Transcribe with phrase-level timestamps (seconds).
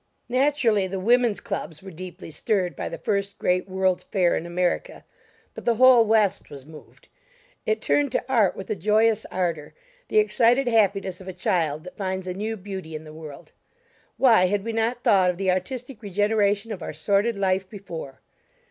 [0.29, 5.05] Naturally, the women's clubs were deeply stirred by the first great World's Fair in America.
[5.53, 7.07] But the whole West was moved.
[7.67, 9.75] It turned to art with a joyous ardor,
[10.07, 13.51] the excited happiness of a child that finds a new beauty in the world.
[14.17, 18.21] Why had we not thought of the artistic regeneration of our sordid life before?